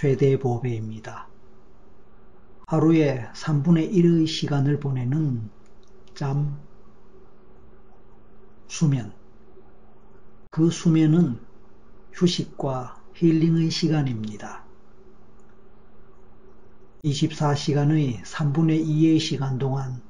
[0.00, 1.26] 최대 보배입니다.
[2.68, 5.50] 하루에 3분의 1의 시간을 보내는
[6.14, 6.56] 잠,
[8.68, 9.12] 수면.
[10.52, 11.40] 그 수면은
[12.12, 14.62] 휴식과 힐링의 시간입니다.
[17.02, 20.00] 24시간의 3분의 2의 시간 동안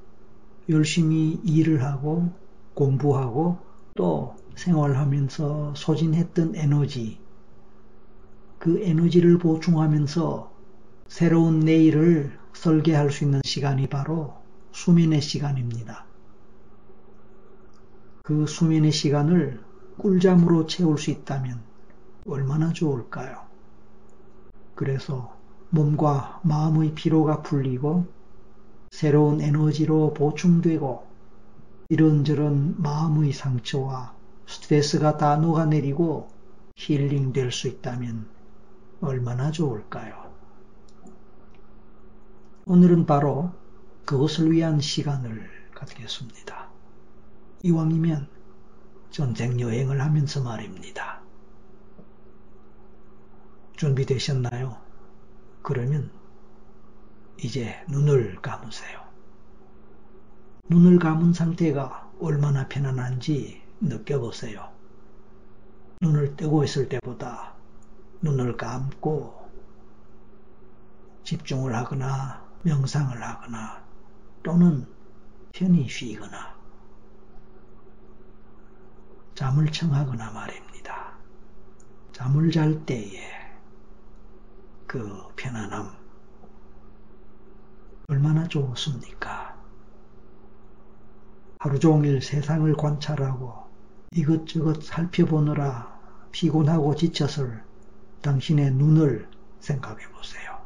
[0.68, 2.30] 열심히 일을 하고
[2.74, 3.56] 공부하고
[3.94, 7.18] 또 생활하면서 소진했던 에너지,
[8.58, 10.52] 그 에너지를 보충하면서
[11.06, 14.34] 새로운 내일을 설계할 수 있는 시간이 바로
[14.72, 16.04] 수면의 시간입니다.
[18.22, 19.60] 그 수면의 시간을
[19.96, 21.60] 꿀잠으로 채울 수 있다면
[22.26, 23.42] 얼마나 좋을까요?
[24.74, 25.34] 그래서
[25.70, 28.06] 몸과 마음의 피로가 풀리고
[28.90, 31.06] 새로운 에너지로 보충되고
[31.88, 34.14] 이런저런 마음의 상처와
[34.46, 36.28] 스트레스가 다 녹아내리고
[36.74, 38.37] 힐링될 수 있다면
[39.00, 40.34] 얼마나 좋을까요?
[42.66, 43.52] 오늘은 바로
[44.04, 46.68] 그것을 위한 시간을 갖겠습니다.
[47.62, 48.28] 이왕이면
[49.10, 51.20] 전쟁 여행을 하면서 말입니다.
[53.76, 54.76] 준비되셨나요?
[55.62, 56.10] 그러면
[57.38, 59.00] 이제 눈을 감으세요.
[60.68, 64.68] 눈을 감은 상태가 얼마나 편안한지 느껴보세요.
[66.00, 67.57] 눈을 뜨고 있을 때보다
[68.20, 69.48] 눈을 감고
[71.24, 73.84] 집중을 하거나 명상을 하거나
[74.42, 74.86] 또는
[75.52, 76.56] 편히 쉬거나
[79.34, 81.12] 잠을 청하거나 말입니다.
[82.12, 83.22] 잠을 잘 때에
[84.86, 85.96] 그 편안함
[88.08, 89.56] 얼마나 좋습니까?
[91.60, 93.68] 하루 종일 세상을 관찰하고
[94.12, 96.00] 이것저것 살펴보느라
[96.32, 97.67] 피곤하고 지쳤을
[98.22, 99.28] 당신의 눈을
[99.60, 100.58] 생각해 보세요.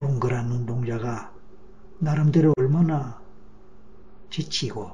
[0.00, 1.32] 동그란 눈동자가
[2.00, 3.20] 나름대로 얼마나
[4.30, 4.92] 지치고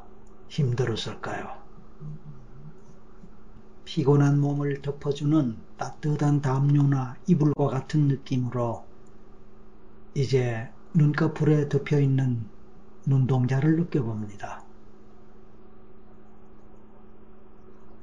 [0.49, 1.65] 힘들었을까요?
[3.85, 8.85] 피곤한 몸을 덮어주는 따뜻한 담요나 이불과 같은 느낌으로
[10.15, 12.49] 이제 눈꺼풀에 덮여 있는
[13.07, 14.65] 눈동자를 느껴봅니다.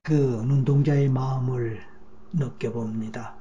[0.03, 1.81] 그 눈동자의 마음을
[2.33, 3.40] 느껴봅니다.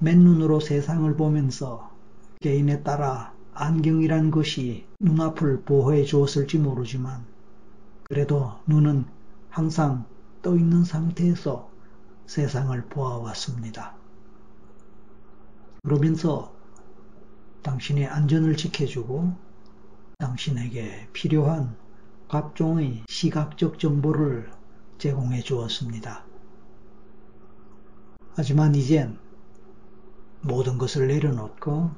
[0.00, 1.90] 맨눈으로 세상을 보면서
[2.40, 7.26] 개인에 따라 안경이란 것이 눈앞을 보호해 주었을지 모르지만
[8.04, 9.06] 그래도 눈은
[9.50, 10.06] 항상
[10.40, 11.68] 떠 있는 상태에서
[12.26, 13.96] 세상을 보아왔습니다.
[15.82, 16.54] 그러면서
[17.62, 19.32] 당신의 안전을 지켜주고
[20.18, 21.76] 당신에게 필요한
[22.28, 24.50] 각종의 시각적 정보를
[24.98, 26.24] 제공해 주었습니다.
[28.34, 29.18] 하지만 이젠
[30.40, 31.90] 모든 것을 내려놓고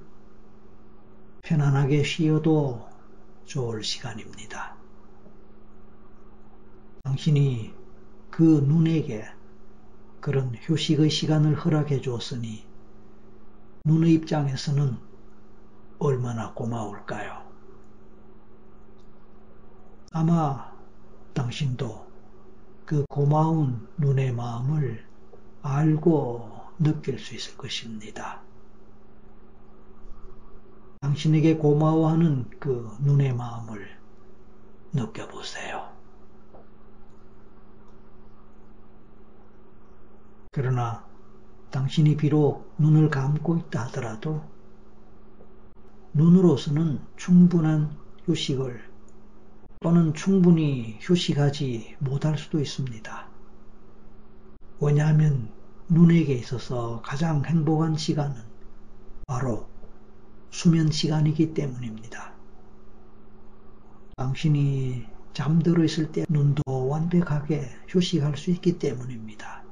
[1.43, 2.89] 편안하게 쉬어도
[3.45, 4.77] 좋을 시간입니다.
[7.05, 7.75] 당신이
[8.31, 9.25] 그 눈에게
[10.21, 12.65] 그런 휴식의 시간을 허락해 주었으니
[13.85, 14.97] 눈의 입장에서는
[15.99, 17.51] 얼마나 고마울까요?
[20.13, 20.71] 아마
[21.35, 22.07] 당신도
[22.85, 25.05] 그 고마운 눈의 마음을
[25.63, 28.41] 알고 느낄 수 있을 것입니다.
[31.01, 33.89] 당신에게 고마워하는 그 눈의 마음을
[34.93, 35.91] 느껴보세요.
[40.53, 41.07] 그러나
[41.71, 44.43] 당신이 비록 눈을 감고 있다 하더라도
[46.15, 48.91] 눈으로서는 충분한 휴식을
[49.81, 53.29] 또는 충분히 휴식하지 못할 수도 있습니다.
[54.81, 55.60] 왜냐하면
[55.91, 58.41] 눈에게 있어서 가장 행복한 시간은
[59.27, 59.69] 바로
[60.51, 62.33] 수면 시간이기 때문입니다.
[64.17, 69.65] 당신이 잠들어 있을 때 눈도 완벽하게 휴식할 수 있기 때문입니다.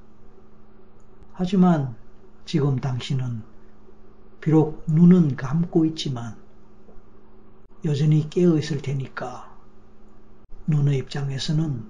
[1.33, 1.97] 하지만
[2.45, 3.45] 지금 당신은
[4.41, 6.37] 비록 눈은 감고 있지만
[7.85, 9.57] 여전히 깨어 있을 테니까
[10.67, 11.89] 눈의 입장에서는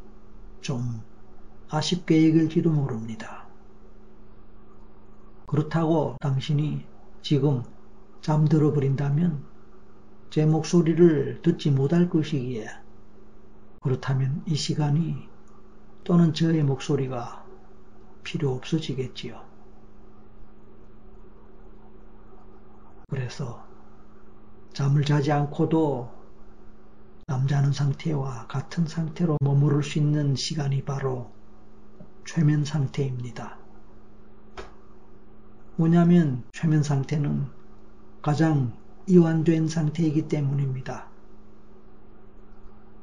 [0.61, 1.03] 좀
[1.71, 3.38] 아쉽게 여길지도 모릅니다.
[5.49, 6.85] 그렇다고 당신이
[7.23, 7.63] 지금
[8.21, 9.45] 잠들어 버린다면
[10.31, 12.69] 제 목소리를 듣지 못할 것이기에
[13.81, 15.27] 그렇다면 이 시간이
[16.05, 17.45] 또는 저의 목소리가
[18.23, 19.43] 필요 없어지겠지요.
[23.09, 23.65] 그래서
[24.75, 26.13] 잠을 자지 않고도
[27.27, 31.33] 남자는 상태와 같은 상태로 머무를 수 있는 시간이 바로
[32.27, 33.68] 최면 상태입니다.
[35.79, 37.47] 뭐냐면 최면 상태는
[38.21, 38.73] 가장
[39.07, 41.07] 이완된 상태이기 때문입니다.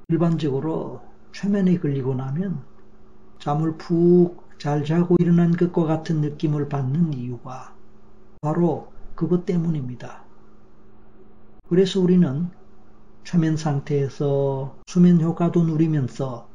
[0.10, 1.02] 일반적으로
[1.32, 2.62] 최면에 걸리고 나면
[3.40, 7.74] 잠을 푹 잘 자고 일어난 것과 같은 느낌을 받는 이유가
[8.42, 10.26] 바로 그것 때문입니다.
[11.70, 12.50] 그래서 우리는
[13.24, 16.50] 최면 상태에서 수면 효과도 누리면서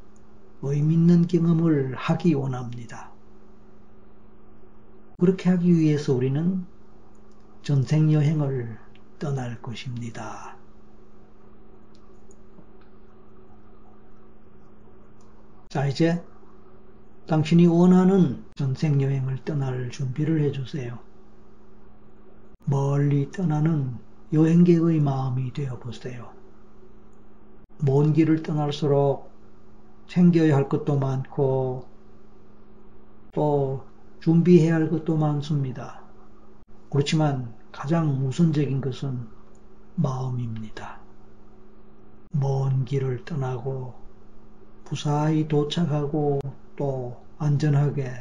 [0.61, 3.10] 의미 있는 경험을 하기 원합니다.
[5.21, 6.65] 그렇게 하기 위해서 우리는
[7.61, 8.75] 전생 여행을
[9.19, 10.57] 떠날 것입니다.
[15.69, 16.25] 자, 이제
[17.27, 20.97] 당신이 원하는 전생 여행을 떠날 준비를 해주세요.
[22.65, 23.99] 멀리 떠나는
[24.33, 26.33] 여행객의 마음이 되어 보세요.
[27.77, 29.29] 먼 길을 떠날수록
[30.07, 31.87] 챙겨야 할 것도 많고
[33.33, 33.90] 또
[34.21, 35.99] 준비해야 할 것도 많습니다.
[36.91, 39.27] 그렇지만 가장 우선적인 것은
[39.95, 41.01] 마음입니다.
[42.31, 43.95] 먼 길을 떠나고
[44.87, 46.39] 무사히 도착하고
[46.75, 48.13] 또 안전하게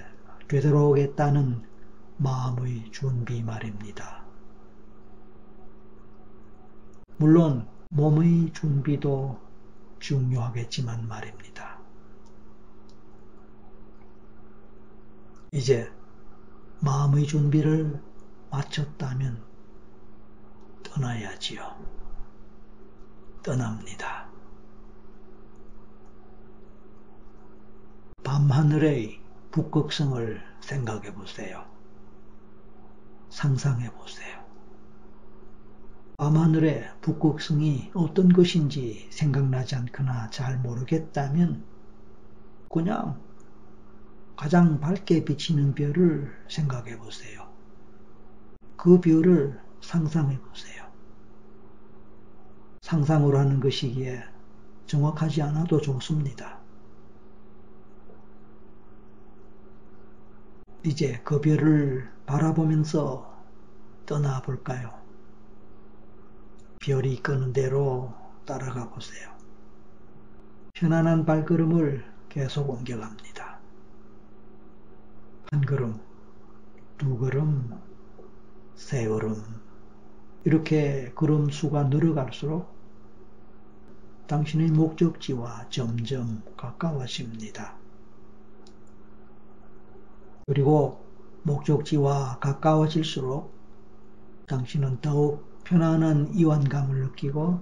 [0.49, 1.63] 되돌아오겠다는
[2.17, 4.25] 마음의 준비 말입니다.
[7.19, 9.39] 물론 몸의 준비도
[9.99, 11.70] 중요하겠지만 말입니다.
[15.53, 15.93] 이제
[16.81, 18.01] 마음의 준비를
[18.53, 19.43] 마쳤다면
[20.85, 21.61] 떠나야지요.
[23.43, 24.29] 떠납니다.
[28.23, 29.21] 밤하늘의
[29.51, 31.67] 북극성을 생각해 보세요.
[33.29, 34.45] 상상해 보세요.
[36.17, 41.65] 밤하늘의 북극성이 어떤 것인지 생각나지 않거나 잘 모르겠다면
[42.69, 43.21] 그냥
[44.41, 47.47] 가장 밝게 비치는 별을 생각해 보세요.
[48.75, 50.83] 그 별을 상상해 보세요.
[52.81, 54.25] 상상으로 하는 것이기에
[54.87, 56.59] 정확하지 않아도 좋습니다.
[60.85, 63.31] 이제 그 별을 바라보면서
[64.07, 64.91] 떠나볼까요?
[66.79, 68.15] 별이 이끄는 대로
[68.47, 69.29] 따라가 보세요.
[70.73, 73.30] 편안한 발걸음을 계속 옮겨갑니다.
[75.53, 75.99] 한 걸음,
[76.97, 77.73] 두 걸음,
[78.77, 79.35] 세 걸음.
[80.45, 82.73] 이렇게 걸음 수가 늘어갈수록
[84.29, 87.75] 당신의 목적지와 점점 가까워집니다.
[90.47, 91.05] 그리고
[91.43, 93.53] 목적지와 가까워질수록
[94.47, 97.61] 당신은 더욱 편안한 이완감을 느끼고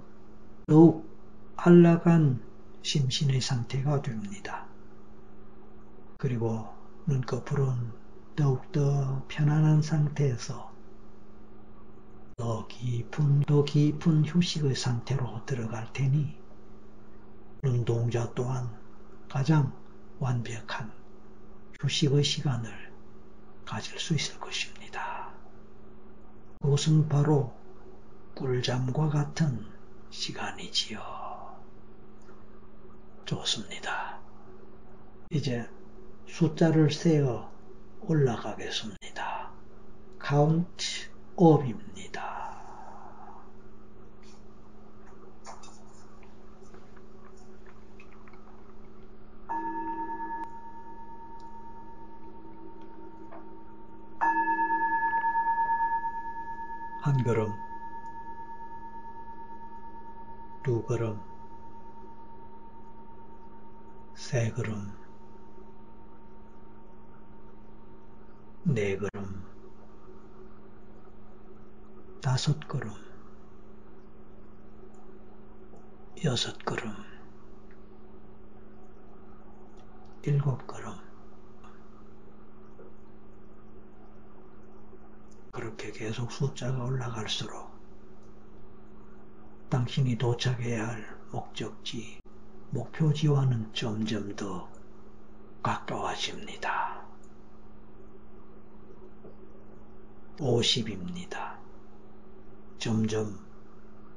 [0.67, 1.09] 더욱
[1.55, 2.39] 안락한
[2.83, 4.67] 심신의 상태가 됩니다.
[6.19, 7.91] 그리고 눈꺼풀은
[8.35, 10.73] 더욱더 편안한 상태에서
[12.37, 16.37] 더 깊은, 더 깊은 휴식의 상태로 들어갈 테니
[17.61, 18.79] 눈동자 또한
[19.29, 19.73] 가장
[20.19, 20.91] 완벽한
[21.81, 22.71] 휴식의 시간을
[23.65, 25.33] 가질 수 있을 것입니다.
[26.61, 27.53] 그것은 바로
[28.35, 29.65] 꿀잠과 같은
[30.09, 30.99] 시간이지요.
[33.25, 34.19] 좋습니다.
[35.29, 35.69] 이제
[36.29, 37.51] 숫자를 세어
[38.01, 39.51] 올라가겠습니다.
[40.17, 40.85] count
[41.35, 42.39] up입니다.
[57.01, 57.51] 한 걸음,
[60.63, 61.19] 두 걸음,
[64.15, 64.93] 세 걸음,
[68.63, 69.43] 네 걸음,
[72.21, 72.91] 다섯 걸음,
[76.23, 76.91] 여섯 걸음,
[80.23, 80.91] 일곱 걸음,
[85.69, 87.69] 그렇게 계속 숫자가 올라갈수록
[89.69, 92.19] 당신이 도착해야 할 목적지,
[92.71, 94.67] 목표지와는 점점 더
[95.61, 97.03] 가까워집니다.
[100.39, 101.59] 50입니다.
[102.79, 103.39] 점점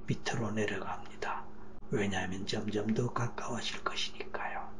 [0.06, 1.44] 밑으로 내려갑니다.
[1.90, 4.72] 왜냐하면 점점 더 가까워질 것이니까요.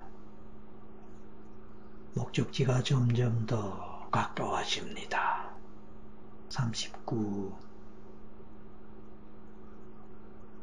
[2.15, 5.51] 목적지가 점점 더 가까워집니다.
[6.51, 7.53] 39,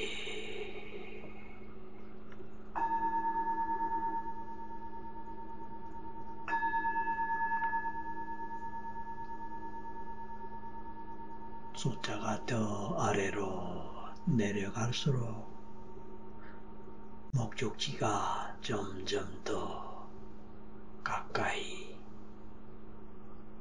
[11.75, 15.51] 숫자가 더 아래로 내려갈수록
[17.33, 20.09] 목적지가 점점 더
[21.03, 21.95] 가까이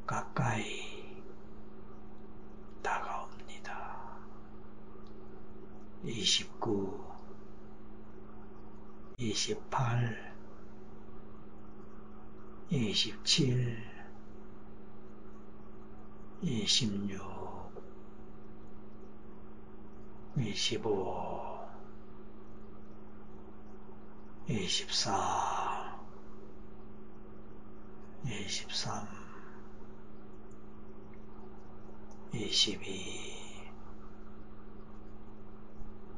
[0.07, 1.23] 가까이
[2.83, 3.41] 다가옵니다.
[6.03, 7.05] 29,
[9.19, 10.35] 28,
[12.93, 13.77] 27,
[16.43, 17.21] 26,
[20.35, 21.69] 25,
[24.49, 26.01] 24,
[28.25, 29.07] 23,
[32.33, 32.81] 22,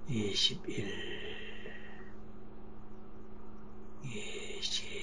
[0.08, 0.88] 21,
[4.02, 5.02] 20,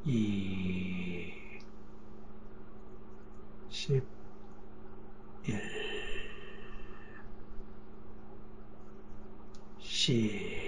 [0.04, 1.32] 이,
[3.70, 4.04] 십,
[5.46, 5.62] 일,
[9.80, 10.60] 십,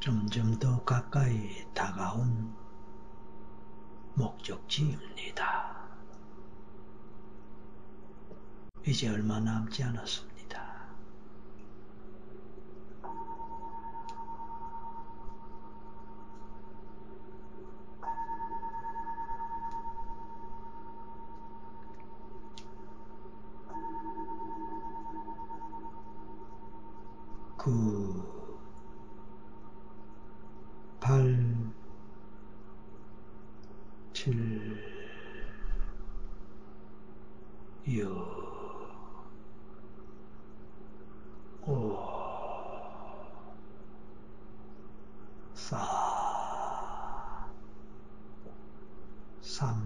[0.00, 2.52] 점점 더 가까이 다가온
[4.16, 5.72] 목적지입니다.
[9.02, 10.62] 이제 얼마 남지 않았습니다.
[27.56, 28.60] 구,
[31.00, 31.72] 팔,
[34.12, 34.80] 칠,
[37.88, 38.52] 육,
[41.64, 41.96] 오,
[45.54, 45.78] 사,
[49.40, 49.80] 삼,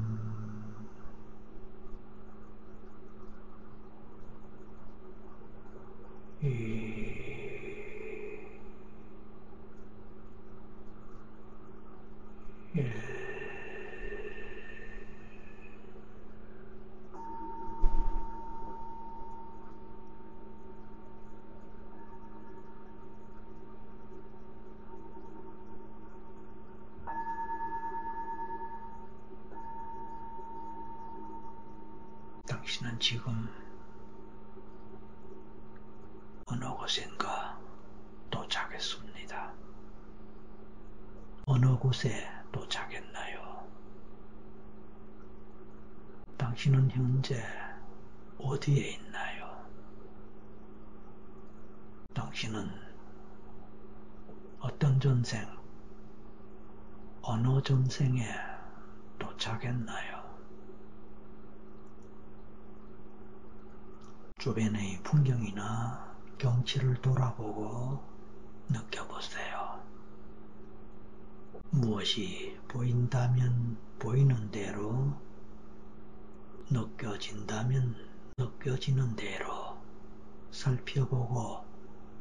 [6.40, 6.46] 이,
[12.74, 13.06] 일,
[32.46, 33.48] 당신은 지금
[36.46, 37.58] 어느 곳인가
[38.30, 39.52] 도착했습니다.
[41.56, 43.66] 어느 곳에 도착했나요?
[46.36, 47.42] 당신은 현재
[48.36, 49.66] 어디에 있나요?
[52.12, 52.70] 당신은
[54.58, 55.48] 어떤 전생,
[57.22, 58.28] 어느 전생에
[59.18, 60.36] 도착했나요?
[64.36, 68.04] 주변의 풍경이나 경치를 돌아보고
[68.68, 69.45] 느껴보세요.
[71.76, 75.12] 무엇이 보인다면 보이는 대로,
[76.70, 77.94] 느껴진다면
[78.38, 79.76] 느껴지는 대로
[80.50, 81.66] 살펴보고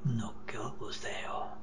[0.03, 1.57] 느껴보세요.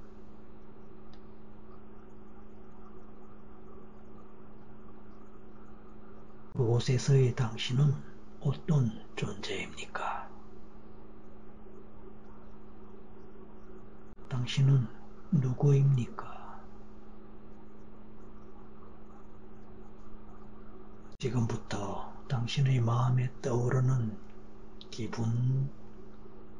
[6.54, 7.92] 그곳에서의 당신은
[8.40, 10.30] 어떤 존재입니까?
[14.30, 14.88] 당신은
[15.30, 16.31] 누구입니까?
[21.22, 24.18] 지금부터 당신의 마음에 떠오르는
[24.90, 25.70] 기분,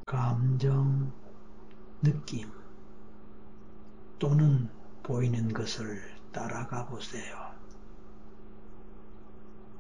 [0.07, 1.13] 감정,
[2.01, 2.49] 느낌
[4.21, 4.71] 또는
[5.03, 6.01] 보이는 것을
[6.31, 7.37] 따라가 보세요.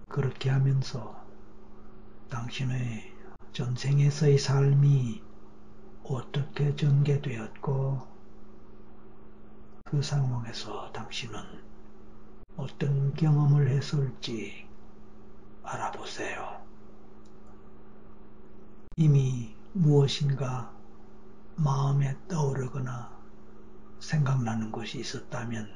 [0.08, 1.14] 그렇게 하면서
[2.28, 3.14] 당신의
[3.52, 5.22] 전생에서의 삶이
[6.02, 8.04] 어떻게 전개되었고
[9.84, 11.38] 그 상황에서 당신은
[12.56, 14.71] 어떤 경험을 했을지
[15.62, 16.60] 알아보세요.
[18.96, 20.72] 이미 무엇인가
[21.56, 23.10] 마음에 떠오르거나
[24.00, 25.72] 생각나는 것이 있었다면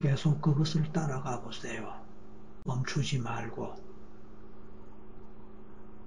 [0.00, 1.94] 계속 그것을 따라가 보세요.
[2.64, 3.74] 멈추지 말고.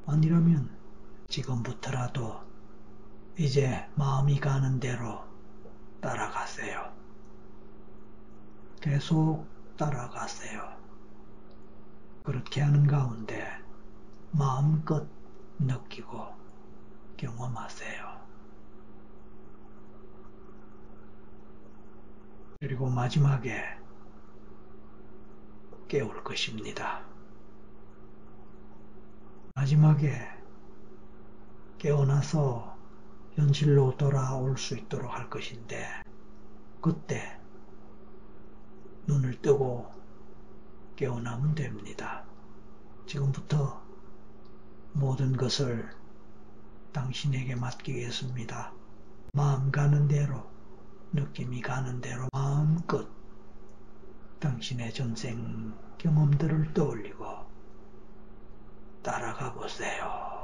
[0.06, 0.69] 아니라면
[1.28, 2.41] 지금부터라도
[3.38, 5.24] 이제 마음이 가는 대로
[6.02, 6.91] 따라가세요.
[8.82, 10.79] 계속 따라가세요.
[12.30, 13.44] 그렇게 하는 가운데
[14.30, 15.10] 마음껏
[15.58, 16.28] 느끼고
[17.18, 18.28] 경험하세요.
[22.60, 23.65] 그리고 마지막에
[25.88, 27.04] 깨울 것입니다.
[29.56, 30.30] 마지막에
[31.80, 32.78] 깨어나서
[33.34, 35.84] 현실로 돌아올 수 있도록 할 것인데
[36.80, 37.39] 그때
[39.08, 39.99] 눈을 뜨고
[41.00, 42.26] 깨어나면 됩니다.
[43.08, 43.82] 지금부터
[44.92, 45.90] 모든 것을
[46.92, 48.74] 당신에게 맡기겠습니다.
[49.32, 50.46] 마음 가는 대로,
[51.14, 53.08] 느낌이 가는 대로 마음껏
[54.42, 57.26] 당신의 전생 경험들을 떠올리고
[59.02, 60.38] 따라가 보세요.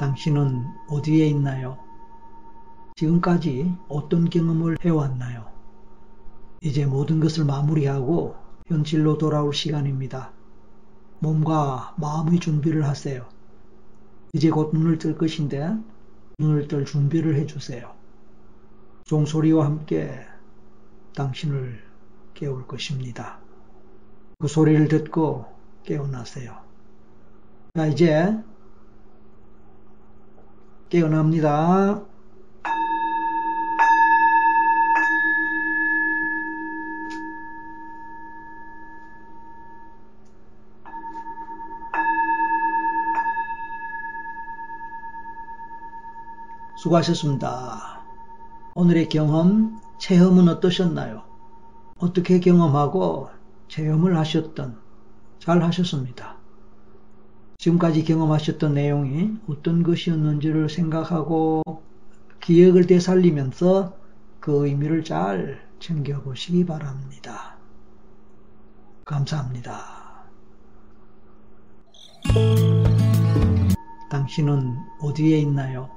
[0.00, 1.76] 당신은 어디에 있나요?
[2.96, 5.46] 지금까지 어떤 경험을 해왔나요?
[6.62, 8.34] 이제 모든 것을 마무리하고
[8.66, 10.32] 현실로 돌아올 시간입니다.
[11.18, 13.28] 몸과 마음의 준비를 하세요.
[14.32, 15.76] 이제 곧 눈을 뜰 것인데
[16.38, 17.92] 눈을 뜰 준비를 해주세요.
[19.04, 20.18] 종소리와 함께
[21.14, 21.78] 당신을
[22.32, 23.38] 깨울 것입니다.
[24.38, 25.44] 그 소리를 듣고
[25.84, 26.56] 깨어나세요.
[27.74, 28.42] 자, 이제
[30.90, 32.04] 깨어납니다.
[46.76, 48.00] 수고하셨습니다.
[48.74, 51.22] 오늘의 경험, 체험은 어떠셨나요?
[51.98, 53.28] 어떻게 경험하고
[53.68, 54.80] 체험을 하셨던
[55.38, 56.39] 잘 하셨습니다.
[57.60, 61.62] 지금까지 경험하셨던 내용이 어떤 것이었는지를 생각하고
[62.40, 63.94] 기억을 되살리면서
[64.40, 67.58] 그 의미를 잘 챙겨보시기 바랍니다.
[69.04, 69.74] 감사합니다.
[74.10, 75.90] 당신은 어디에 있나요?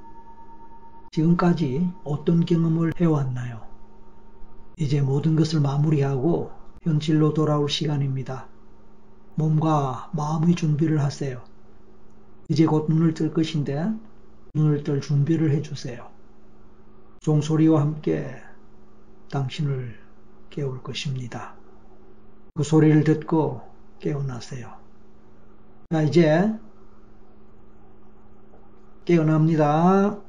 [1.12, 3.62] 지금까지 어떤 경험을 해왔나요?
[4.76, 6.50] 이제 모든 것을 마무리하고
[6.82, 8.48] 현실로 돌아올 시간입니다.
[9.36, 11.53] 몸과 마음의 준비를 하세요.
[12.48, 13.90] 이제 곧 눈을 뜰 것인데
[14.54, 16.08] 눈을 뜰 준비를 해주세요.
[17.20, 18.36] 종소리와 함께
[19.30, 19.98] 당신을
[20.50, 21.54] 깨울 것입니다.
[22.54, 23.62] 그 소리를 듣고
[23.98, 24.72] 깨어나세요.
[25.90, 26.52] 자, 이제
[29.04, 30.20] 깨어납니다.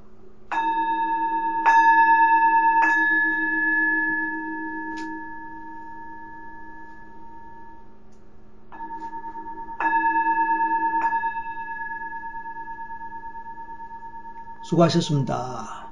[14.76, 15.90] 수고하셨습니다.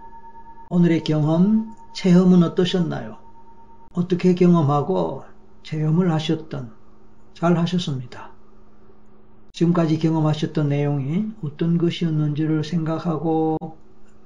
[0.69, 3.17] 오늘의 경험, 체험은 어떠셨나요?
[3.93, 5.23] 어떻게 경험하고
[5.63, 6.71] 체험을 하셨던
[7.33, 8.31] 잘 하셨습니다.
[9.53, 13.57] 지금까지 경험하셨던 내용이 어떤 것이었는지를 생각하고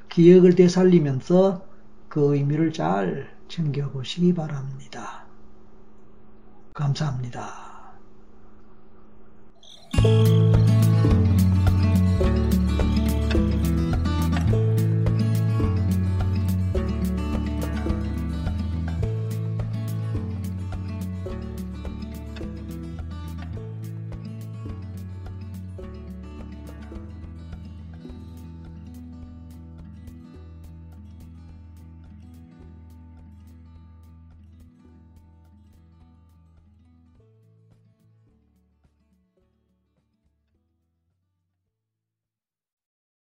[0.10, 1.62] 기억을 되살리면서
[2.08, 5.26] 그 의미를 잘 챙겨보시기 바랍니다.
[6.74, 7.67] 감사합니다.